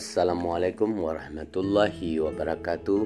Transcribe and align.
Assalamualaikum 0.00 0.96
warahmatullahi 0.96 2.24
wabarakatuh. 2.24 3.04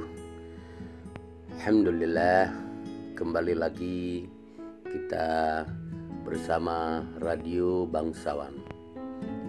Alhamdulillah 1.59 2.55
kembali 3.19 3.59
lagi 3.59 4.31
kita 4.87 5.67
bersama 6.23 7.03
Radio 7.19 7.83
Bangsawan 7.91 8.63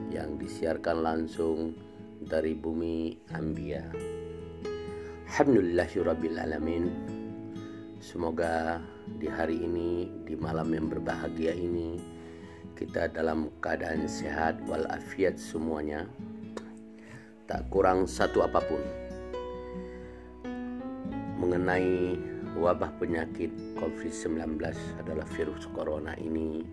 yang 0.10 0.42
disiarkan 0.42 1.06
langsung 1.06 1.78
dari 2.18 2.58
bumi 2.58 3.14
Ambia. 3.38 3.94
Alhamdulillahirrabbilalamin 5.30 6.90
Semoga 8.02 8.82
di 9.22 9.30
hari 9.30 9.62
ini, 9.62 10.10
di 10.26 10.34
malam 10.34 10.74
yang 10.74 10.90
berbahagia 10.90 11.54
ini 11.54 12.02
Kita 12.74 13.06
dalam 13.14 13.54
keadaan 13.62 14.10
sehat 14.10 14.66
walafiat 14.66 15.38
semuanya 15.38 16.10
Tak 17.46 17.70
kurang 17.70 18.10
satu 18.10 18.42
apa 18.42 18.60
pun 18.66 18.82
Mengenai 21.42 22.18
wabah 22.58 22.98
penyakit 22.98 23.54
COVID-19 23.78 24.58
adalah 24.98 25.28
virus 25.34 25.70
corona 25.70 26.18
ini 26.18 26.66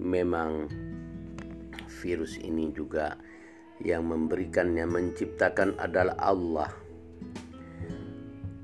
Memang 0.00 0.68
virus 2.04 2.36
ini 2.36 2.68
juga 2.76 3.16
yang 3.80 4.08
memberikannya 4.08 4.84
menciptakan 4.88 5.76
adalah 5.80 6.16
Allah 6.20 6.70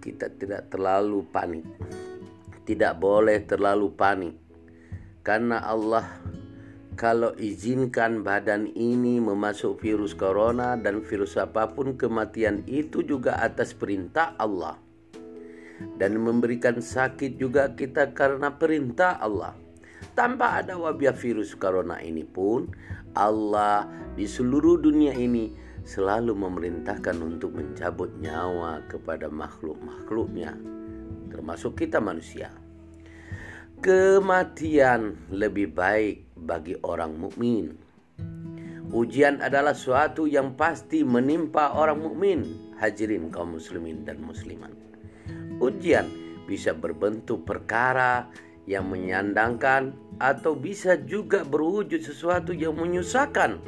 kita 0.03 0.35
tidak 0.35 0.67
terlalu 0.67 1.23
panik. 1.31 1.63
Tidak 2.67 2.99
boleh 2.99 3.39
terlalu 3.47 3.95
panik. 3.95 4.35
Karena 5.23 5.63
Allah 5.63 6.03
kalau 7.03 7.35
izinkan 7.35 8.23
badan 8.23 8.71
ini 8.79 9.19
memasuk 9.19 9.83
virus 9.83 10.15
corona 10.15 10.79
dan 10.79 11.03
virus 11.03 11.35
apa 11.35 11.67
pun 11.67 11.99
kematian 11.99 12.63
itu 12.71 13.03
juga 13.03 13.43
atas 13.43 13.75
perintah 13.75 14.39
Allah. 14.39 14.79
Dan 15.99 16.23
memberikan 16.23 16.79
sakit 16.79 17.43
juga 17.43 17.75
kita 17.75 18.15
karena 18.15 18.55
perintah 18.55 19.19
Allah. 19.19 19.59
Tanpa 20.15 20.63
ada 20.63 20.79
wabah 20.79 21.11
virus 21.19 21.59
corona 21.59 21.99
ini 21.99 22.23
pun 22.23 22.71
Allah 23.19 23.91
di 24.15 24.23
seluruh 24.23 24.79
dunia 24.79 25.11
ini 25.11 25.51
selalu 25.83 26.39
memerintahkan 26.39 27.19
untuk 27.19 27.59
mencabut 27.59 28.15
nyawa 28.23 28.79
kepada 28.87 29.27
makhluk-makhluknya, 29.27 30.55
termasuk 31.35 31.83
kita 31.83 31.99
manusia. 31.99 32.55
Kematian 33.83 35.19
lebih 35.35 35.75
baik 35.75 36.32
bagi 36.43 36.75
orang 36.83 37.17
mukmin. 37.17 37.79
Ujian 38.93 39.41
adalah 39.41 39.73
suatu 39.73 40.29
yang 40.29 40.53
pasti 40.53 41.01
menimpa 41.01 41.73
orang 41.73 42.05
mukmin, 42.05 42.45
hadirin 42.77 43.33
kaum 43.33 43.57
muslimin 43.57 44.05
dan 44.05 44.21
muslimat. 44.21 44.75
Ujian 45.63 46.05
bisa 46.45 46.77
berbentuk 46.77 47.49
perkara 47.49 48.29
yang 48.69 48.93
menyandangkan 48.93 49.97
atau 50.21 50.53
bisa 50.53 51.01
juga 51.01 51.41
berwujud 51.43 52.05
sesuatu 52.05 52.53
yang 52.53 52.77
menyusahkan. 52.77 53.59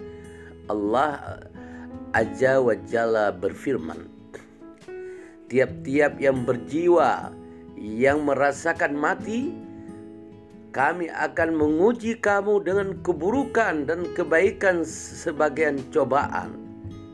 Allah 0.69 1.41
Azza 2.15 2.61
wa 2.63 2.77
berfirman, 3.35 4.07
Tiap-tiap 5.49 6.21
yang 6.21 6.47
berjiwa 6.47 7.31
yang 7.79 8.23
merasakan 8.23 8.97
mati, 8.97 9.64
kami 10.75 11.07
akan 11.07 11.55
menguji 11.55 12.19
kamu 12.19 12.67
dengan 12.67 12.99
keburukan 13.07 13.87
dan 13.87 14.11
kebaikan 14.19 14.83
sebagian 14.83 15.79
cobaan 15.95 16.59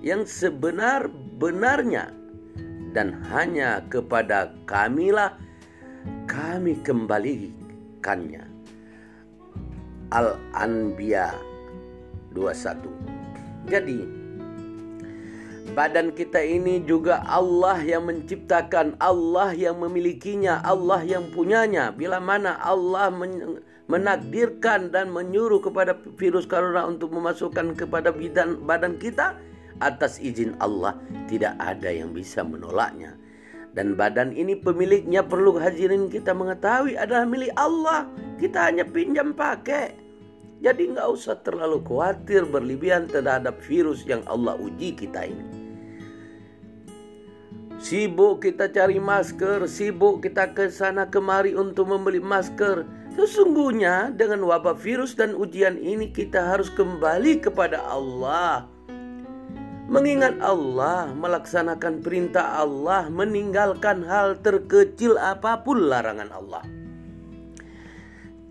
yang 0.00 0.25
sebenar-benarnya 0.25 2.08
dan 2.97 3.20
hanya 3.28 3.84
kepada 3.93 4.56
kamilah 4.65 5.37
kami 6.25 6.81
kembalikannya. 6.81 8.49
Al-Anbiya 10.10 11.37
21. 12.32 13.70
Jadi, 13.70 14.19
Badan 15.71 16.10
kita 16.16 16.43
ini 16.43 16.82
juga 16.82 17.22
Allah 17.28 17.78
yang 17.84 18.10
menciptakan, 18.10 18.98
Allah 18.98 19.54
yang 19.54 19.78
memilikinya, 19.78 20.59
Allah 20.66 21.04
yang 21.06 21.31
punyanya. 21.31 21.94
Bila 21.94 22.19
mana 22.19 22.59
Allah 22.59 23.12
menakdirkan 23.87 24.91
dan 24.91 25.15
menyuruh 25.15 25.62
kepada 25.62 25.94
virus 26.19 26.49
corona 26.49 26.88
untuk 26.91 27.15
memasukkan 27.15 27.78
kepada 27.78 28.10
bidan, 28.10 28.59
badan 28.66 28.99
kita 28.99 29.38
atas 29.78 30.19
izin 30.19 30.59
Allah, 30.59 30.99
tidak 31.31 31.54
ada 31.62 31.88
yang 31.88 32.10
bisa 32.10 32.43
menolaknya. 32.43 33.15
Dan 33.70 33.94
badan 33.94 34.34
ini 34.34 34.59
pemiliknya 34.59 35.22
perlu 35.22 35.54
hadirin 35.54 36.10
kita 36.10 36.34
mengetahui 36.34 36.99
adalah 36.99 37.22
milik 37.22 37.54
Allah. 37.54 38.10
Kita 38.43 38.66
hanya 38.66 38.82
pinjam 38.82 39.31
pakai. 39.31 40.09
Jadi 40.60 40.93
nggak 40.93 41.09
usah 41.09 41.41
terlalu 41.41 41.81
khawatir 41.81 42.44
berlebihan 42.44 43.09
terhadap 43.09 43.56
virus 43.65 44.04
yang 44.04 44.21
Allah 44.28 44.60
uji 44.60 44.93
kita 44.93 45.25
ini. 45.25 45.60
Sibuk 47.81 48.44
kita 48.44 48.69
cari 48.69 49.00
masker, 49.00 49.65
sibuk 49.65 50.20
kita 50.20 50.53
ke 50.53 50.69
sana 50.69 51.09
kemari 51.09 51.56
untuk 51.56 51.88
membeli 51.88 52.20
masker. 52.20 52.84
Sesungguhnya 53.16 54.12
dengan 54.12 54.44
wabah 54.44 54.76
virus 54.76 55.16
dan 55.16 55.32
ujian 55.32 55.81
ini 55.81 56.12
kita 56.12 56.44
harus 56.44 56.69
kembali 56.69 57.41
kepada 57.41 57.81
Allah. 57.81 58.69
Mengingat 59.88 60.38
Allah, 60.44 61.09
melaksanakan 61.16 62.04
perintah 62.04 62.60
Allah, 62.60 63.09
meninggalkan 63.09 64.04
hal 64.04 64.37
terkecil 64.44 65.16
apa 65.16 65.65
pun 65.65 65.88
larangan 65.88 66.31
Allah. 66.37 66.62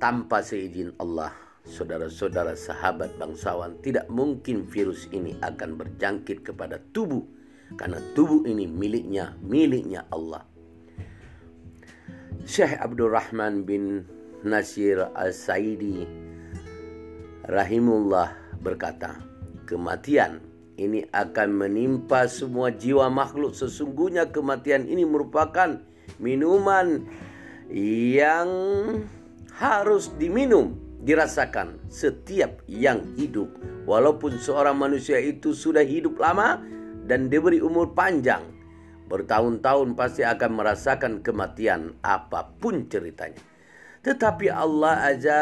Tanpa 0.02 0.42
seizin 0.42 0.92
Allah, 0.98 1.31
saudara-saudara 1.69 2.57
sahabat 2.57 3.13
bangsawan, 3.22 3.78
tidak 3.85 4.09
mungkin 4.09 4.66
virus 4.66 5.06
ini 5.13 5.38
akan 5.46 5.78
berjangkit 5.78 6.41
kepada 6.41 6.81
tubuh 6.91 7.22
karena 7.78 8.02
tubuh 8.18 8.50
ini 8.50 8.66
miliknya, 8.66 9.38
miliknya 9.46 10.09
Allah. 10.09 10.41
Syekh 12.50 12.74
Abdurrahman 12.81 13.62
bin 13.62 14.02
Nasir 14.41 15.06
Al-Saidi 15.13 16.09
rahimullah 17.46 18.34
berkata, 18.57 19.22
kematian 19.69 20.41
ini 20.80 21.03
akan 21.12 21.50
menimpa 21.51 22.25
semua 22.31 22.72
jiwa 22.72 23.12
makhluk. 23.12 23.51
Sesungguhnya 23.51 24.31
kematian 24.31 24.88
ini 24.88 25.03
merupakan 25.03 25.78
minuman 26.18 27.03
yang 27.69 28.50
harus 29.59 30.07
diminum, 30.16 30.79
dirasakan 31.04 31.80
setiap 31.88 32.64
yang 32.68 33.04
hidup. 33.16 33.50
Walaupun 33.88 34.38
seorang 34.38 34.78
manusia 34.78 35.18
itu 35.18 35.56
sudah 35.56 35.82
hidup 35.82 36.20
lama, 36.20 36.62
dan 37.10 37.26
diberi 37.26 37.58
umur 37.58 37.98
panjang, 37.98 38.46
bertahun-tahun 39.10 39.98
pasti 39.98 40.22
akan 40.22 40.52
merasakan 40.62 41.26
kematian 41.26 41.98
apa 42.06 42.54
pun 42.62 42.86
ceritanya. 42.86 43.42
Tetapi 44.06 44.48
Allah 44.54 45.10
Azza, 45.10 45.42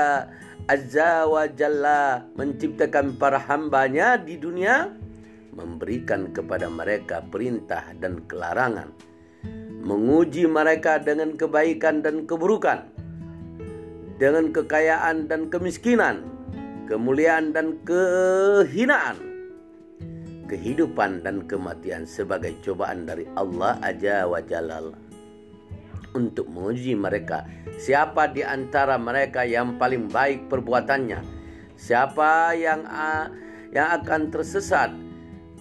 Azza 0.65 1.27
wa 1.27 1.43
Jalla 1.51 2.23
menciptakan 2.39 3.19
para 3.19 3.37
hambanya 3.51 4.15
di 4.15 4.39
dunia, 4.39 4.87
memberikan 5.51 6.31
kepada 6.31 6.71
mereka 6.71 7.19
perintah 7.27 7.83
dan 7.99 8.23
kelarangan, 8.25 8.95
menguji 9.83 10.47
mereka 10.47 11.03
dengan 11.03 11.35
kebaikan 11.35 11.99
dan 11.99 12.23
keburukan, 12.23 12.87
dengan 14.17 14.49
kekayaan 14.49 15.29
dan 15.29 15.49
kemiskinan, 15.53 16.25
kemuliaan 16.89 17.53
dan 17.53 17.77
kehinaan, 17.85 19.17
kehidupan 20.49 21.21
dan 21.21 21.45
kematian 21.45 22.09
sebagai 22.09 22.57
cobaan 22.65 23.05
dari 23.05 23.29
Allah 23.37 23.77
Aja 23.85 24.25
wa 24.25 24.41
Jalal 24.41 25.07
untuk 26.17 26.49
menguji 26.49 26.97
mereka 26.97 27.45
siapa 27.77 28.25
di 28.33 28.41
antara 28.41 28.97
mereka 28.97 29.45
yang 29.45 29.77
paling 29.77 30.09
baik 30.09 30.49
perbuatannya? 30.49 31.21
Siapa 31.77 32.57
yang 32.57 32.89
yang 33.69 33.89
akan 34.01 34.33
tersesat 34.33 34.89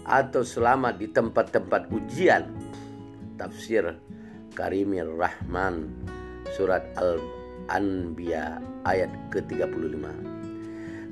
atau 0.08 0.40
selamat 0.40 0.96
di 0.96 1.12
tempat-tempat 1.12 1.92
ujian? 1.92 2.48
Tafsir 3.36 4.00
Karimir 4.56 5.12
Rahman 5.12 5.92
surat 6.56 6.88
Al-Anbiya 7.68 8.62
ayat 8.86 9.10
ke-35 9.34 10.04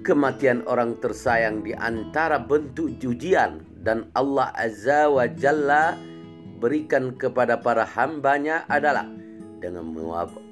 kematian 0.04 0.60
orang 0.68 1.00
tersayang 1.00 1.64
di 1.64 1.72
antara 1.72 2.36
bentuk 2.36 3.00
ujian 3.00 3.64
dan 3.80 4.08
Allah 4.12 4.52
Azza 4.52 5.08
wa 5.08 5.24
Jalla 5.24 5.96
berikan 6.60 7.16
kepada 7.16 7.60
para 7.60 7.88
hambanya 7.88 8.68
adalah 8.68 9.08
dengan 9.58 9.88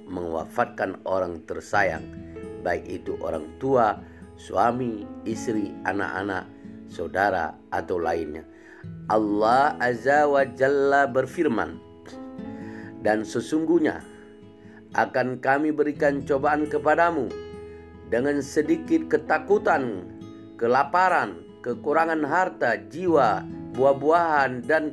mewafatkan 0.09 0.97
orang 1.05 1.45
tersayang 1.45 2.23
baik 2.63 2.87
itu 2.87 3.19
orang 3.21 3.45
tua, 3.59 3.99
suami, 4.39 5.03
istri, 5.27 5.75
anak-anak, 5.85 6.47
saudara 6.87 7.53
atau 7.75 7.99
lainnya. 7.99 8.47
Allah 9.11 9.75
Azza 9.83 10.31
wa 10.31 10.47
Jalla 10.47 11.11
berfirman, 11.11 11.77
"Dan 13.03 13.27
sesungguhnya 13.27 14.01
akan 14.93 15.41
kami 15.41 15.73
berikan 15.73 16.21
cobaan 16.25 16.69
kepadamu 16.69 17.33
dengan 18.13 18.45
sedikit 18.45 19.09
ketakutan, 19.09 20.05
kelaparan, 20.61 21.41
kekurangan 21.65 22.21
harta, 22.29 22.77
jiwa, 22.93 23.41
buah-buahan 23.73 24.69
dan 24.69 24.93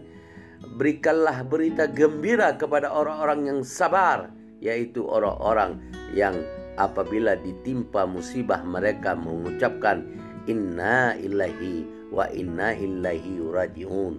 berikanlah 0.80 1.44
berita 1.44 1.92
gembira 1.92 2.56
kepada 2.56 2.88
orang-orang 2.88 3.52
yang 3.52 3.60
sabar, 3.68 4.32
yaitu 4.64 5.04
orang-orang 5.04 5.84
yang 6.16 6.40
apabila 6.80 7.36
ditimpa 7.36 8.08
musibah 8.08 8.64
mereka 8.64 9.20
mengucapkan 9.20 10.08
inna 10.48 11.20
ilahi 11.20 11.84
wa 12.08 12.24
inna 12.32 12.72
ilahi 12.72 13.36
rajiun. 13.44 14.16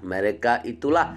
Mereka 0.00 0.64
itulah 0.64 1.12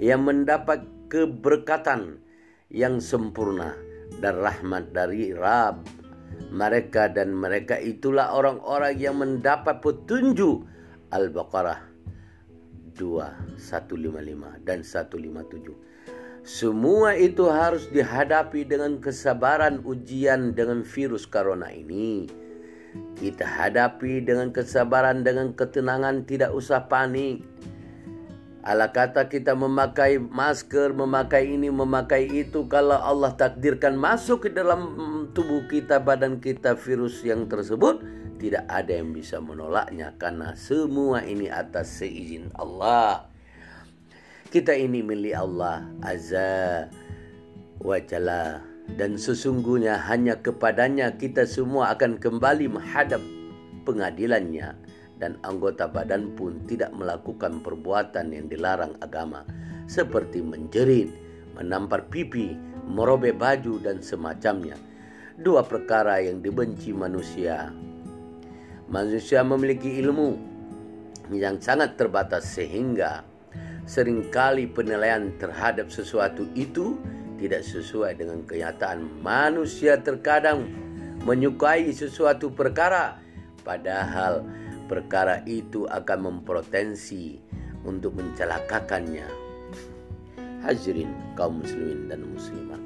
yang 0.00 0.24
mendapat 0.24 0.84
keberkatan 1.12 2.24
yang 2.68 3.00
sempurna 3.00 3.72
dan 4.20 4.40
rahmat 4.40 4.92
dari 4.92 5.32
Rab. 5.32 5.88
Mereka 6.48 7.12
dan 7.12 7.34
mereka 7.34 7.76
itulah 7.80 8.32
orang-orang 8.32 8.94
yang 8.96 9.20
mendapat 9.20 9.80
petunjuk 9.82 10.64
Al-Baqarah 11.12 11.80
2 12.94 13.58
155 13.58 14.64
dan 14.64 14.78
157. 14.84 16.44
Semua 16.48 17.12
itu 17.18 17.44
harus 17.50 17.90
dihadapi 17.92 18.64
dengan 18.64 19.02
kesabaran 19.02 19.84
ujian 19.84 20.56
dengan 20.56 20.80
virus 20.86 21.28
corona 21.28 21.68
ini. 21.68 22.24
Kita 23.18 23.44
hadapi 23.44 24.24
dengan 24.24 24.48
kesabaran, 24.54 25.20
dengan 25.26 25.52
ketenangan, 25.52 26.24
tidak 26.24 26.54
usah 26.56 26.88
panik. 26.88 27.44
Ala 28.68 28.92
kata 28.92 29.32
kita 29.32 29.56
memakai 29.56 30.20
masker, 30.20 30.92
memakai 30.92 31.56
ini, 31.56 31.72
memakai 31.72 32.28
itu. 32.28 32.68
Kalau 32.68 33.00
Allah 33.00 33.32
takdirkan 33.32 33.96
masuk 33.96 34.44
ke 34.44 34.48
dalam 34.52 34.92
tubuh 35.32 35.64
kita, 35.72 35.96
badan 36.04 36.36
kita 36.36 36.76
virus 36.76 37.24
yang 37.24 37.48
tersebut, 37.48 38.04
tidak 38.36 38.68
ada 38.68 38.92
yang 39.00 39.16
bisa 39.16 39.40
menolaknya 39.40 40.12
karena 40.20 40.52
semua 40.52 41.24
ini 41.24 41.48
atas 41.48 41.96
seizin 41.96 42.52
Allah. 42.60 43.32
Kita 44.52 44.76
ini 44.76 45.00
milik 45.00 45.32
Allah 45.32 45.88
Azza 46.04 46.92
wa 47.80 47.96
Jalla 48.04 48.60
dan 49.00 49.16
sesungguhnya 49.16 49.96
hanya 50.12 50.44
kepadanya 50.44 51.16
kita 51.16 51.48
semua 51.48 51.96
akan 51.96 52.20
kembali 52.20 52.68
menghadap 52.68 53.20
pengadilannya 53.88 54.76
dan 55.18 55.36
anggota 55.42 55.90
badan 55.90 56.32
pun 56.38 56.62
tidak 56.64 56.94
melakukan 56.94 57.60
perbuatan 57.60 58.30
yang 58.30 58.46
dilarang 58.46 58.94
agama 59.02 59.42
seperti 59.90 60.40
menjerit, 60.40 61.10
menampar 61.58 62.06
pipi, 62.06 62.54
merobek 62.86 63.36
baju 63.36 63.82
dan 63.82 63.98
semacamnya. 64.00 64.78
Dua 65.38 65.62
perkara 65.62 66.18
yang 66.22 66.42
dibenci 66.42 66.90
manusia. 66.90 67.70
Manusia 68.88 69.44
memiliki 69.44 70.00
ilmu 70.00 70.30
yang 71.34 71.60
sangat 71.60 72.00
terbatas 72.00 72.48
sehingga 72.56 73.22
sering 73.84 74.32
kali 74.32 74.68
penilaian 74.68 75.32
terhadap 75.36 75.92
sesuatu 75.92 76.44
itu 76.56 76.96
tidak 77.38 77.62
sesuai 77.64 78.18
dengan 78.18 78.42
kenyataan. 78.44 79.22
Manusia 79.22 80.00
terkadang 80.00 80.66
menyukai 81.22 81.88
sesuatu 81.94 82.50
perkara, 82.50 83.20
padahal 83.62 84.42
perkara 84.88 85.44
itu 85.44 85.84
akan 85.84 86.18
memprotensi 86.24 87.36
untuk 87.84 88.16
mencelakakannya. 88.16 89.28
Hadirin 90.64 91.12
kaum 91.38 91.62
muslimin 91.62 92.10
dan 92.10 92.26
muslimat. 92.26 92.80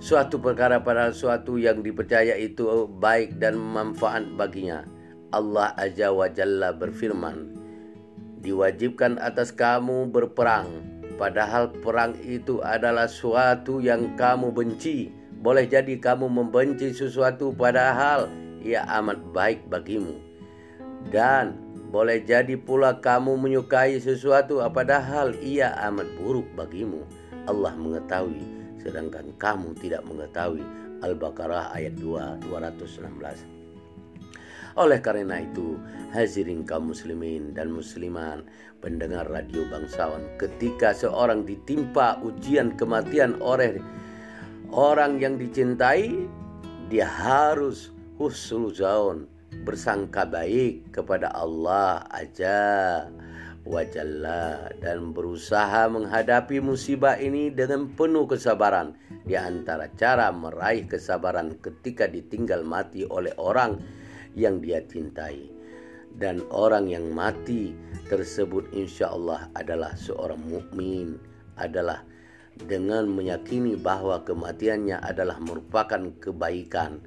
Suatu 0.00 0.40
perkara 0.40 0.80
padahal 0.80 1.12
suatu 1.12 1.60
yang 1.60 1.84
dipercaya 1.84 2.32
itu 2.38 2.88
baik 2.88 3.36
dan 3.36 3.60
manfaat 3.60 4.24
baginya. 4.32 4.86
Allah 5.30 5.76
Azza 5.76 6.08
wa 6.10 6.26
Jalla 6.26 6.72
berfirman, 6.72 7.54
diwajibkan 8.40 9.20
atas 9.20 9.52
kamu 9.52 10.08
berperang, 10.08 10.66
padahal 11.20 11.70
perang 11.84 12.16
itu 12.24 12.64
adalah 12.64 13.06
suatu 13.06 13.78
yang 13.78 14.16
kamu 14.16 14.50
benci. 14.50 15.12
Boleh 15.40 15.68
jadi 15.68 16.00
kamu 16.00 16.32
membenci 16.32 16.96
sesuatu 16.96 17.52
padahal 17.52 18.28
ia 18.60 18.84
amat 19.00 19.20
baik 19.32 19.66
bagimu. 19.68 20.20
Dan 21.08 21.56
boleh 21.90 22.22
jadi 22.22 22.54
pula 22.54 23.00
kamu 23.00 23.34
menyukai 23.40 23.98
sesuatu 23.98 24.62
padahal 24.70 25.34
ia 25.40 25.74
amat 25.90 26.06
buruk 26.20 26.46
bagimu. 26.54 27.02
Allah 27.48 27.74
mengetahui 27.74 28.60
sedangkan 28.80 29.32
kamu 29.36 29.76
tidak 29.80 30.04
mengetahui. 30.08 30.64
Al-Baqarah 31.00 31.72
ayat 31.72 31.96
2 31.96 32.44
216. 32.44 33.60
Oleh 34.78 35.00
karena 35.02 35.42
itu, 35.42 35.80
hadirin 36.14 36.62
kaum 36.62 36.94
muslimin 36.94 37.56
dan 37.56 37.74
musliman, 37.74 38.46
pendengar 38.78 39.26
radio 39.26 39.66
bangsawan, 39.66 40.22
ketika 40.38 40.94
seorang 40.94 41.42
ditimpa 41.42 42.22
ujian 42.22 42.78
kematian 42.78 43.34
oleh 43.42 43.82
orang 44.70 45.18
yang 45.18 45.34
dicintai, 45.40 46.28
dia 46.86 47.08
harus 47.08 47.90
husnuzon 48.20 49.24
bersangka 49.64 50.28
baik 50.28 50.92
kepada 50.92 51.32
Allah 51.32 52.04
aja 52.12 53.08
wajalla 53.64 54.68
dan 54.84 55.16
berusaha 55.16 55.88
menghadapi 55.88 56.60
musibah 56.60 57.16
ini 57.16 57.48
dengan 57.48 57.88
penuh 57.96 58.28
kesabaran. 58.28 58.92
Di 59.24 59.40
antara 59.40 59.88
cara 59.96 60.28
meraih 60.36 60.84
kesabaran 60.84 61.56
ketika 61.64 62.04
ditinggal 62.04 62.60
mati 62.60 63.08
oleh 63.08 63.32
orang 63.40 63.80
yang 64.36 64.60
dia 64.60 64.84
cintai. 64.84 65.48
Dan 66.10 66.44
orang 66.52 66.92
yang 66.92 67.08
mati 67.14 67.72
tersebut 68.12 68.68
insya 68.76 69.16
Allah 69.16 69.48
adalah 69.56 69.96
seorang 69.96 70.42
mukmin 70.44 71.16
adalah 71.56 72.04
dengan 72.66 73.08
meyakini 73.08 73.78
bahwa 73.78 74.20
kematiannya 74.26 75.00
adalah 75.00 75.38
merupakan 75.38 76.10
kebaikan 76.18 77.00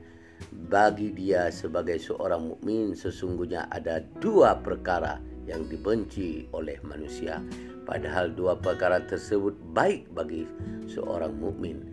bagi 0.51 1.13
dia 1.13 1.47
sebagai 1.53 2.01
seorang 2.01 2.55
mukmin 2.55 2.97
sesungguhnya 2.97 3.69
ada 3.69 4.01
dua 4.19 4.59
perkara 4.59 5.21
yang 5.47 5.67
dibenci 5.67 6.47
oleh 6.55 6.79
manusia 6.83 7.39
padahal 7.87 8.31
dua 8.33 8.57
perkara 8.57 9.03
tersebut 9.03 9.53
baik 9.71 10.09
bagi 10.11 10.47
seorang 10.89 11.35
mukmin 11.35 11.83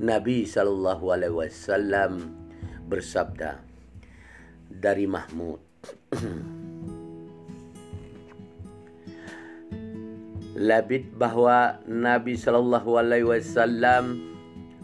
Nabi 0.00 0.48
sallallahu 0.48 1.12
alaihi 1.12 1.36
wasallam 1.36 2.32
bersabda 2.88 3.60
dari 4.72 5.04
Mahmud. 5.04 5.60
Labid 10.52 11.16
bahwa 11.16 11.80
Nabi 11.88 12.36
Shallallahu 12.36 13.00
Alaihi 13.00 13.24
Wasallam 13.24 14.31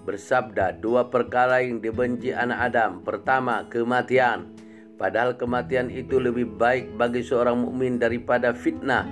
bersabda 0.09 0.81
dua 0.81 1.13
perkara 1.13 1.61
yang 1.61 1.85
dibenci 1.85 2.33
anak 2.33 2.73
Adam. 2.73 3.05
Pertama, 3.05 3.69
kematian. 3.69 4.57
Padahal 4.97 5.37
kematian 5.37 5.93
itu 5.93 6.17
lebih 6.17 6.57
baik 6.57 6.97
bagi 6.97 7.21
seorang 7.21 7.61
mukmin 7.61 8.01
daripada 8.01 8.57
fitnah, 8.57 9.05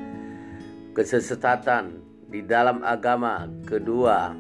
kesesatan 0.96 2.00
di 2.32 2.40
dalam 2.40 2.80
agama. 2.80 3.44
Kedua, 3.68 4.32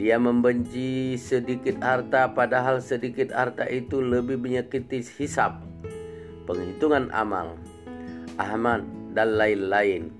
dia 0.00 0.16
membenci 0.16 1.14
sedikit 1.20 1.78
harta 1.84 2.32
padahal 2.32 2.80
sedikit 2.80 3.30
harta 3.30 3.68
itu 3.68 4.00
lebih 4.00 4.40
menyakiti 4.40 5.04
hisap. 5.04 5.60
Penghitungan 6.48 7.12
amal. 7.12 7.60
Ahmad 8.40 8.84
dan 9.12 9.38
lain-lain 9.38 10.12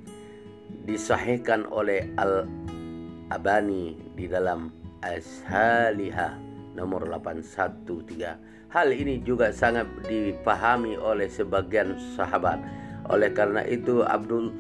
disahihkan 0.88 1.68
oleh 1.68 2.08
Al-Abani 2.16 3.98
di 4.16 4.24
dalam 4.24 4.85
Ashaliha 5.06 6.34
nomor 6.74 7.06
813. 7.06 8.74
Hal 8.74 8.88
ini 8.90 9.22
juga 9.22 9.54
sangat 9.54 9.86
dipahami 10.10 10.98
oleh 10.98 11.30
sebagian 11.30 11.94
sahabat. 12.18 12.58
Oleh 13.06 13.30
karena 13.30 13.62
itu 13.62 14.02
Abdul 14.02 14.50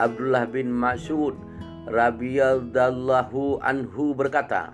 Abdullah 0.00 0.48
bin 0.48 0.72
Mas'ud 0.72 1.36
radhiyallahu 1.84 3.60
anhu 3.60 4.16
berkata, 4.16 4.72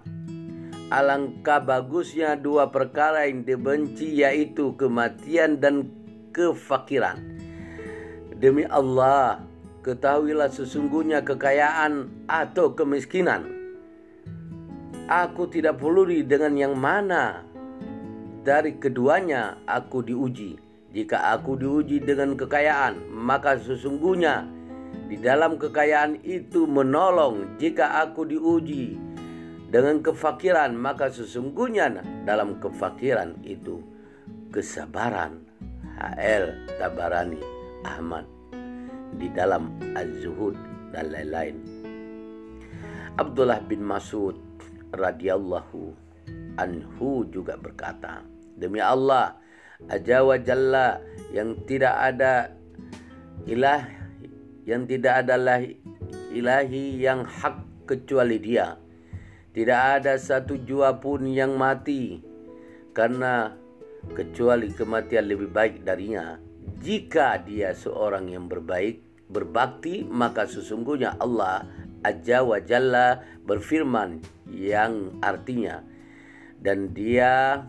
Alangkah 0.87 1.59
bagusnya 1.59 2.39
dua 2.39 2.71
perkara 2.71 3.27
yang 3.27 3.43
dibenci 3.43 4.23
yaitu 4.23 4.79
kematian 4.79 5.59
dan 5.59 5.91
kefakiran. 6.31 7.19
Demi 8.39 8.63
Allah, 8.71 9.43
ketahuilah 9.83 10.47
sesungguhnya 10.47 11.27
kekayaan 11.27 12.07
atau 12.31 12.79
kemiskinan. 12.79 13.56
Aku 15.07 15.47
tidak 15.47 15.79
peduli 15.79 16.27
dengan 16.27 16.59
yang 16.59 16.75
mana 16.75 17.47
dari 18.43 18.75
keduanya 18.75 19.55
aku 19.63 20.03
diuji. 20.03 20.59
jika 20.91 21.37
aku 21.37 21.61
diuji 21.61 22.03
dengan 22.03 22.35
kekayaan, 22.35 23.13
maka 23.13 23.55
sesungguhnya 23.61 24.49
di 25.07 25.15
dalam 25.21 25.61
kekayaan 25.61 26.25
itu 26.25 26.65
menolong. 26.65 27.55
Jika 27.61 28.03
aku 28.03 28.25
diuji 28.27 28.97
dengan 29.71 30.03
kefakiran, 30.03 30.73
maka 30.75 31.13
sesungguhnya 31.13 32.03
dalam 32.25 32.59
kefakiran 32.59 33.39
itu 33.47 33.85
kesabaran. 34.51 35.45
HL 35.97 36.77
Tabarani 36.77 37.41
Ahmad 37.87 38.27
di 39.17 39.33
dalam 39.33 39.73
Az-Zuhud 39.97 40.57
dan 40.93 41.09
lain-lain. 41.09 41.57
Abdullah 43.17 43.65
bin 43.65 43.81
Mas'ud 43.81 44.46
radhiyallahu 44.97 45.95
anhu 46.57 47.29
juga 47.29 47.61
berkata, 47.61 48.25
demi 48.57 48.81
Allah, 48.81 49.37
Aja 49.93 50.25
wa 50.25 50.41
Jalla 50.41 50.97
yang 51.37 51.53
tidak 51.69 51.93
ada 52.01 52.49
ilah 53.45 53.85
yang 54.65 54.89
tidak 54.89 55.23
adalah 55.23 55.61
ilahi 56.33 56.97
yang 56.97 57.29
hak 57.29 57.87
kecuali 57.87 58.41
dia. 58.41 58.81
Tidak 59.53 59.83
ada 60.01 60.17
satu 60.17 60.57
jua 60.65 60.97
pun 61.01 61.29
yang 61.29 61.61
mati 61.61 62.21
karena 62.97 63.53
kecuali 64.17 64.73
kematian 64.73 65.29
lebih 65.29 65.53
baik 65.53 65.85
darinya. 65.85 66.41
Jika 66.81 67.41
dia 67.45 67.73
seorang 67.73 68.33
yang 68.33 68.49
berbaik, 68.49 69.01
berbakti, 69.31 70.05
maka 70.05 70.45
sesungguhnya 70.45 71.17
Allah 71.21 71.65
Aja 72.07 72.47
wa 72.47 72.63
Jalla 72.63 73.27
berfirman 73.43 74.23
yang 74.47 75.19
artinya 75.19 75.83
dan 76.63 76.95
dia 76.95 77.67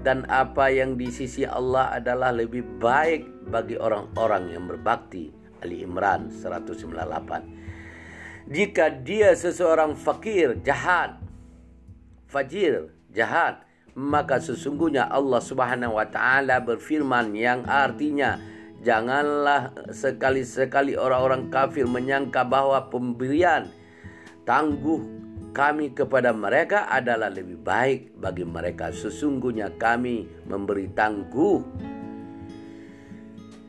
dan 0.00 0.24
apa 0.32 0.72
yang 0.72 0.96
di 0.96 1.12
sisi 1.12 1.44
Allah 1.44 2.00
adalah 2.00 2.32
lebih 2.32 2.64
baik 2.80 3.52
bagi 3.52 3.76
orang-orang 3.76 4.56
yang 4.56 4.64
berbakti. 4.64 5.28
Ali 5.60 5.82
Imran 5.82 6.30
198. 6.30 6.86
Jika 8.46 9.02
dia 9.02 9.34
seseorang 9.34 9.98
fakir, 9.98 10.62
jahat, 10.62 11.18
fajir, 12.28 12.92
jahat, 13.10 13.64
maka 13.96 14.38
sesungguhnya 14.38 15.08
Allah 15.08 15.40
Subhanahu 15.40 15.96
wa 15.96 16.06
taala 16.06 16.60
berfirman 16.60 17.32
yang 17.34 17.64
artinya 17.64 18.38
janganlah 18.86 19.74
sekali-sekali 19.90 20.94
orang-orang 20.94 21.50
kafir 21.50 21.90
menyangka 21.90 22.46
bahwa 22.46 22.86
pemberian 22.86 23.66
tangguh 24.46 25.02
kami 25.50 25.90
kepada 25.90 26.30
mereka 26.30 26.86
adalah 26.86 27.26
lebih 27.26 27.58
baik 27.58 28.14
bagi 28.14 28.46
mereka. 28.46 28.94
Sesungguhnya 28.94 29.74
kami 29.74 30.30
memberi 30.46 30.86
tangguh. 30.94 31.58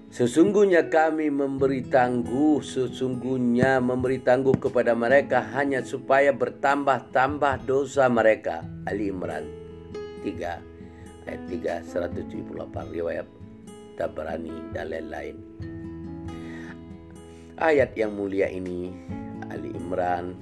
Sesungguhnya 0.07 0.87
kami 0.89 1.29
memberi 1.29 1.85
tangguh, 1.85 2.59
sesungguhnya 2.63 3.77
memberi 3.77 4.17
tangguh 4.23 4.55
kepada 4.57 4.97
mereka 4.97 5.45
hanya 5.53 5.83
supaya 5.83 6.33
bertambah-tambah 6.33 7.67
dosa 7.69 8.09
mereka. 8.09 8.65
Ali 8.87 9.13
Imran 9.13 9.45
3 10.25 11.27
ayat 11.27 11.41
3 11.45 11.85
178 11.85 12.95
riwayat 12.97 13.36
Tabrani 13.97 14.53
dan 14.71 14.93
lain-lain. 14.93 15.35
Ayat 17.57 17.97
yang 17.97 18.13
mulia 18.13 18.45
ini 18.53 18.93
Ali 19.49 19.73
Imran 19.73 20.37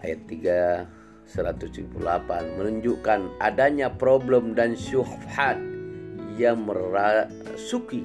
ayat 0.00 0.24
3 0.26 1.02
178 1.28 1.96
menunjukkan 2.58 3.20
adanya 3.38 3.88
problem 3.88 4.58
dan 4.58 4.74
syubhat 4.74 5.56
yang 6.34 6.66
merasuki 6.66 8.04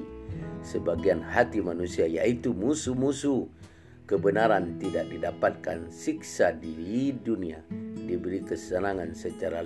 sebagian 0.62 1.20
hati 1.20 1.58
manusia 1.58 2.06
yaitu 2.06 2.54
musuh-musuh 2.54 3.48
kebenaran 4.08 4.80
tidak 4.80 5.08
didapatkan 5.12 5.92
siksa 5.92 6.56
di 6.56 7.12
dunia 7.12 7.60
diberi 8.08 8.40
kesenangan 8.40 9.12
secara 9.12 9.60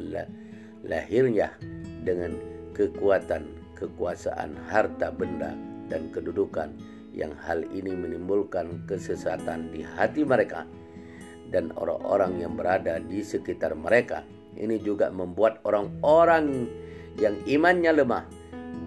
lahirnya 0.83 1.55
dengan 2.03 2.35
kekuatan 2.75 3.62
kekuasaan 3.83 4.55
harta 4.71 5.11
benda 5.11 5.59
dan 5.91 6.07
kedudukan 6.15 6.71
yang 7.11 7.35
hal 7.43 7.67
ini 7.75 7.91
menimbulkan 7.93 8.87
kesesatan 8.87 9.75
di 9.75 9.83
hati 9.83 10.23
mereka 10.23 10.65
dan 11.51 11.75
orang-orang 11.77 12.41
yang 12.41 12.55
berada 12.55 13.03
di 13.03 13.21
sekitar 13.21 13.75
mereka. 13.75 14.23
Ini 14.55 14.81
juga 14.81 15.11
membuat 15.11 15.61
orang-orang 15.67 16.71
yang 17.21 17.37
imannya 17.45 17.93
lemah 17.99 18.25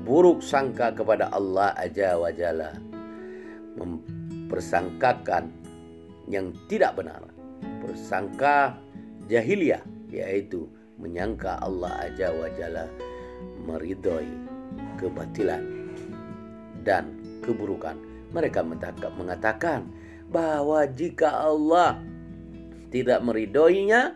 buruk 0.07 0.41
sangka 0.41 0.93
kepada 0.93 1.29
Allah 1.29 1.73
aja 1.77 2.17
wajalla 2.17 2.73
mempersangkakan 3.77 5.49
yang 6.29 6.53
tidak 6.69 6.97
benar 6.97 7.21
persangka 7.81 8.77
jahiliyah 9.29 9.81
yaitu 10.09 10.69
menyangka 10.97 11.57
Allah 11.61 12.09
aja 12.09 12.33
wajalla 12.33 12.89
meridhoi 13.65 14.54
kebatilan 14.97 15.63
dan 16.83 17.15
keburukan 17.45 17.95
mereka 18.35 18.65
mengatakan 19.15 19.87
bahwa 20.27 20.83
jika 20.91 21.31
Allah 21.45 22.01
tidak 22.91 23.23
meridoinya, 23.23 24.15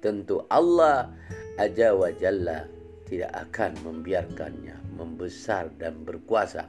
tentu 0.00 0.44
Allah 0.48 1.12
Aja 1.60 1.92
wa 1.92 2.08
Jalla 2.08 2.64
tidak 3.04 3.32
akan 3.48 3.76
membiarkannya 3.84 4.96
membesar 4.96 5.68
dan 5.76 6.06
berkuasa. 6.06 6.64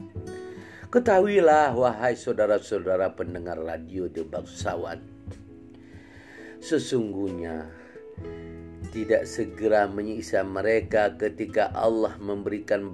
Ketahuilah 0.91 1.71
wahai 1.71 2.19
saudara-saudara 2.19 3.15
pendengar 3.15 3.55
radio 3.55 4.11
di 4.11 4.19
bangsawan. 4.27 4.99
Sesungguhnya 6.59 7.71
tidak 8.91 9.23
segera 9.23 9.87
menyiksa 9.87 10.43
mereka 10.43 11.15
ketika 11.15 11.71
Allah 11.71 12.19
memberikan 12.19 12.91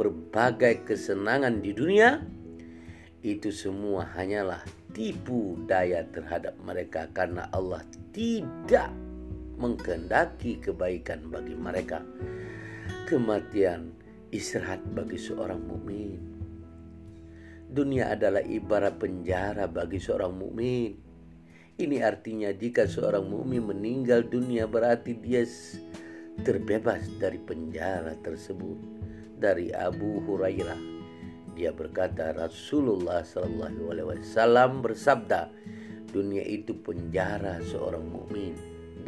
berbagai 0.00 0.88
kesenangan 0.88 1.60
di 1.60 1.76
dunia. 1.76 2.24
Itu 3.20 3.52
semua 3.52 4.08
hanyalah 4.16 4.64
tipu 4.96 5.60
daya 5.68 6.08
terhadap 6.08 6.56
mereka 6.64 7.04
karena 7.12 7.52
Allah 7.52 7.84
tidak 8.16 8.88
menghendaki 9.60 10.56
kebaikan 10.56 11.28
bagi 11.28 11.52
mereka. 11.52 12.00
Kematian 13.04 13.92
istirahat 14.32 14.80
bagi 14.96 15.20
seorang 15.20 15.60
mukmin. 15.60 16.16
Dunia 17.70 18.16
adalah 18.16 18.42
ibarat 18.42 18.96
penjara 18.96 19.68
bagi 19.68 20.00
seorang 20.00 20.32
mukmin. 20.32 21.09
Ini 21.80 22.04
artinya 22.04 22.52
jika 22.52 22.84
seorang 22.84 23.24
mukmin 23.24 23.64
meninggal 23.64 24.28
dunia 24.28 24.68
berarti 24.68 25.16
dia 25.16 25.48
terbebas 26.44 27.08
dari 27.16 27.40
penjara 27.40 28.20
tersebut. 28.20 28.76
Dari 29.40 29.72
Abu 29.72 30.20
Hurairah 30.28 30.76
dia 31.56 31.72
berkata 31.72 32.36
Rasulullah 32.36 33.24
Shallallahu 33.24 33.96
Alaihi 33.96 34.08
Wasallam 34.12 34.84
bersabda, 34.84 35.48
dunia 36.12 36.44
itu 36.44 36.76
penjara 36.84 37.56
seorang 37.64 38.04
mukmin 38.04 38.52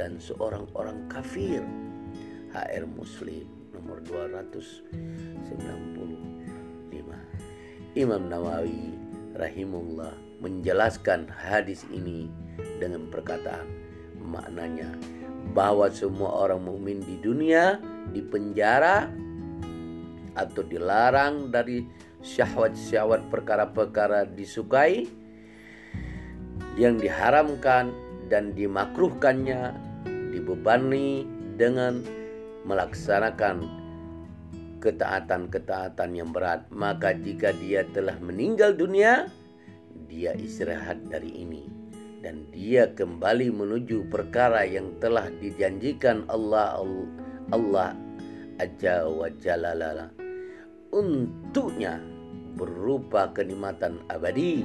dan 0.00 0.16
seorang 0.16 0.64
orang 0.72 1.04
kafir. 1.12 1.60
HR 2.56 2.88
Muslim 2.88 3.44
nomor 3.76 4.00
295. 4.08 4.88
Imam 7.92 8.22
Nawawi 8.32 8.96
rahimullah 9.36 10.31
menjelaskan 10.42 11.30
hadis 11.30 11.87
ini 11.94 12.26
dengan 12.82 13.06
perkataan. 13.08 13.64
Maknanya 14.18 14.90
bahwa 15.54 15.87
semua 15.90 16.46
orang 16.46 16.66
mukmin 16.66 16.99
di 17.02 17.18
dunia 17.22 17.78
dipenjara 18.11 19.06
atau 20.34 20.62
dilarang 20.66 21.54
dari 21.54 21.87
syahwat-syahwat 22.22 23.30
perkara-perkara 23.30 24.26
disukai 24.26 25.06
yang 26.78 26.96
diharamkan 26.96 27.92
dan 28.32 28.56
dimakruhkannya 28.56 29.76
dibebani 30.32 31.28
dengan 31.61 32.00
melaksanakan 32.64 33.82
ketaatan-ketaatan 34.80 36.11
yang 36.16 36.32
berat. 36.32 36.64
Maka 36.72 37.12
jika 37.12 37.52
dia 37.52 37.84
telah 37.92 38.16
meninggal 38.25 38.72
dunia 38.72 39.28
dia 40.12 40.37
istirahat 40.37 41.09
dari 41.09 41.33
ini. 41.33 41.64
Dan 42.21 42.47
dia 42.54 42.87
kembali 42.92 43.50
menuju 43.50 44.07
perkara 44.12 44.62
yang 44.62 44.95
telah 45.02 45.26
dijanjikan 45.40 46.28
Allah 46.31 46.78
Allah 47.50 47.97
Azza 48.61 49.09
wa 49.09 49.26
Jalla. 49.42 50.07
Untuknya 50.92 51.99
berupa 52.54 53.33
kenikmatan 53.33 54.04
abadi 54.12 54.62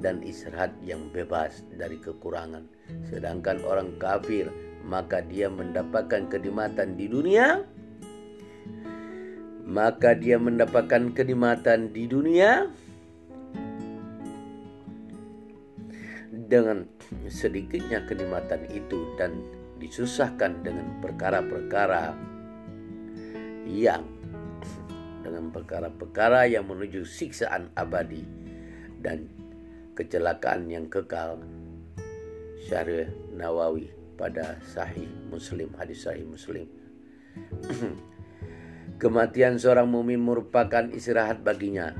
dan 0.00 0.24
istirahat 0.26 0.74
yang 0.82 1.06
bebas 1.14 1.62
dari 1.76 2.00
kekurangan. 2.02 2.66
Sedangkan 3.06 3.62
orang 3.62 3.94
kafir 4.00 4.50
maka 4.82 5.22
dia 5.22 5.46
mendapatkan 5.46 6.26
kenikmatan 6.26 6.98
di 6.98 7.06
dunia. 7.06 7.62
Maka 9.68 10.16
dia 10.16 10.40
mendapatkan 10.40 11.12
kenikmatan 11.12 11.92
di 11.92 12.08
dunia 12.08 12.72
dengan 16.48 16.88
sedikitnya 17.28 18.08
kenikmatan 18.08 18.64
itu 18.72 19.04
dan 19.20 19.36
disusahkan 19.76 20.64
dengan 20.64 20.98
perkara-perkara 21.04 22.16
yang 23.68 24.02
dengan 25.20 25.52
perkara-perkara 25.52 26.48
yang 26.48 26.64
menuju 26.64 27.04
siksaan 27.04 27.68
abadi 27.76 28.24
dan 29.04 29.28
kecelakaan 29.92 30.72
yang 30.72 30.88
kekal. 30.88 31.36
Syarih 32.58 33.12
Nawawi 33.36 33.92
pada 34.18 34.58
Sahih 34.66 35.06
Muslim 35.30 35.70
hadis 35.78 36.08
Sahih 36.08 36.26
Muslim. 36.26 36.66
Kematian 39.02 39.62
seorang 39.62 39.86
mumin 39.86 40.18
merupakan 40.18 40.90
istirahat 40.90 41.46
baginya 41.46 41.94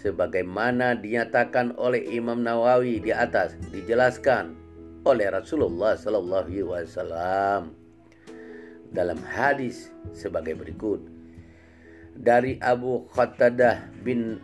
sebagaimana 0.00 0.96
dinyatakan 0.96 1.76
oleh 1.76 2.00
Imam 2.08 2.40
Nawawi 2.40 3.04
di 3.04 3.12
atas 3.12 3.54
dijelaskan 3.68 4.56
oleh 5.04 5.28
Rasulullah 5.28 5.96
sallallahu 5.96 6.48
alaihi 6.48 6.64
wasallam 6.64 7.76
dalam 8.90 9.20
hadis 9.22 9.92
sebagai 10.16 10.56
berikut. 10.58 11.04
Dari 12.20 12.58
Abu 12.60 13.06
Qatadah 13.12 13.86
bin 14.02 14.42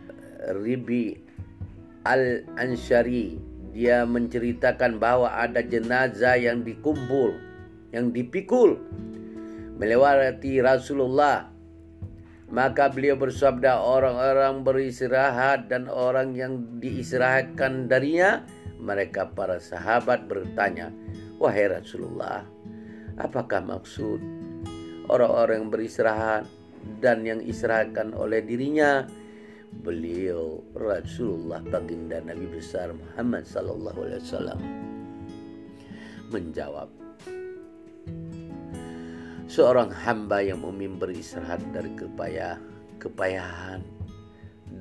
Ribi 0.63 1.19
Al-Ansyari 2.07 3.37
dia 3.75 4.07
menceritakan 4.07 4.97
bahwa 4.97 5.29
ada 5.29 5.61
jenazah 5.61 6.39
yang 6.39 6.65
dikumpul 6.65 7.37
yang 7.93 8.09
dipikul 8.09 8.79
melewati 9.77 10.63
Rasulullah 10.63 11.56
maka 12.47 12.87
beliau 12.87 13.19
bersabda 13.19 13.83
orang-orang 13.83 14.63
beristirahat 14.63 15.67
dan 15.67 15.91
orang 15.91 16.31
yang 16.31 16.63
diistirahatkan 16.79 17.91
darinya 17.91 18.43
mereka 18.79 19.27
para 19.27 19.59
sahabat 19.59 20.31
bertanya 20.31 20.93
wahai 21.37 21.67
Rasulullah 21.67 22.47
apakah 23.19 23.59
maksud 23.59 24.21
orang-orang 25.11 25.65
yang 25.65 25.71
beristirahat 25.73 26.43
dan 27.03 27.25
yang 27.27 27.43
istirahatkan 27.43 28.15
oleh 28.15 28.43
dirinya? 28.43 29.03
Beliau 29.67 30.63
Rasulullah 30.73 31.59
baginda 31.59 32.23
Nabi 32.23 32.47
besar 32.49 32.95
Muhammad 32.95 33.43
sallallahu 33.43 33.99
alaihi 34.07 34.23
wasallam 34.23 34.59
menjawab 36.31 36.87
seorang 39.47 39.89
hamba 39.89 40.43
yang 40.43 40.59
memimpin 40.61 40.99
beristirahat 40.99 41.63
dari 41.71 41.91
kepayah, 41.95 42.59
kepayahan 42.99 43.81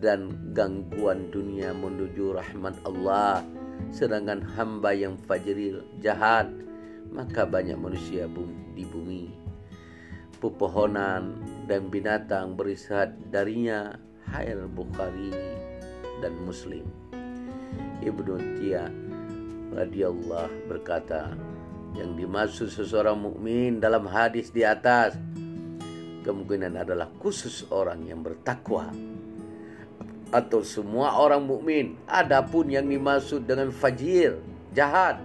dan 0.02 0.35
gangguan 0.52 1.30
dunia 1.30 1.70
menuju 1.70 2.35
rahmat 2.35 2.75
Allah. 2.82 3.46
Sedangkan 3.94 4.42
hamba 4.56 4.90
yang 4.96 5.14
fajril 5.14 5.85
jahat 6.02 6.50
maka 7.14 7.46
banyak 7.46 7.78
manusia 7.78 8.26
di 8.75 8.85
bumi. 8.85 9.30
Pepohonan 10.42 11.40
dan 11.64 11.88
binatang 11.88 12.58
beristirahat 12.58 13.16
darinya 13.32 13.96
Hayal 14.28 14.68
Bukhari 14.68 15.32
dan 16.20 16.35
Muslim. 16.44 16.85
Ibnu 18.02 18.35
Tia 18.61 18.90
radhiyallahu 19.73 20.68
berkata 20.68 21.32
yang 21.97 22.12
dimaksud 22.12 22.69
seseorang 22.69 23.17
mukmin 23.17 23.81
dalam 23.81 24.05
hadis 24.05 24.53
di 24.53 24.62
atas 24.62 25.17
kemungkinan 26.23 26.76
adalah 26.76 27.09
khusus 27.19 27.65
orang 27.73 28.05
yang 28.05 28.21
bertakwa. 28.21 28.93
Atau 30.35 30.67
semua 30.67 31.17
orang 31.17 31.47
mukmin 31.47 31.97
adapun 32.05 32.68
yang 32.68 32.90
dimaksud 32.90 33.49
dengan 33.49 33.73
fajir 33.73 34.37
jahat 34.77 35.23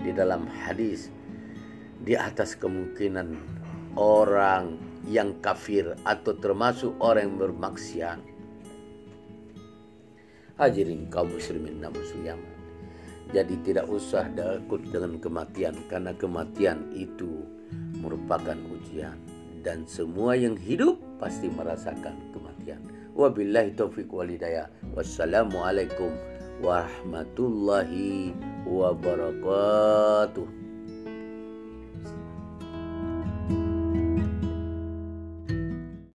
di 0.00 0.10
dalam 0.10 0.48
hadis 0.48 1.12
di 2.00 2.16
atas 2.16 2.56
kemungkinan 2.56 3.36
orang 3.94 4.80
yang 5.06 5.36
kafir 5.44 5.94
atau 6.02 6.32
termasuk 6.40 6.96
orang 6.98 7.30
yang 7.30 7.38
bermaksiat. 7.38 8.20
Hadirin 10.56 11.08
kaum 11.08 11.32
muslimin 11.32 11.80
dan 11.80 11.92
muslimat 11.92 12.59
jadi 13.30 13.54
tidak 13.62 13.86
usah 13.86 14.26
takut 14.34 14.82
dengan 14.90 15.18
kematian 15.22 15.74
karena 15.86 16.10
kematian 16.14 16.90
itu 16.94 17.46
merupakan 18.02 18.58
ujian 18.74 19.18
dan 19.62 19.84
semua 19.86 20.34
yang 20.34 20.56
hidup 20.56 20.98
pasti 21.20 21.46
merasakan 21.52 22.16
kematian. 22.32 22.80
Wabillahi 23.12 23.76
taufiq 23.76 24.08
walidayah. 24.08 24.72
Wassalamualaikum 24.96 26.10
warahmatullahi 26.64 28.32
wabarakatuh. 28.64 30.59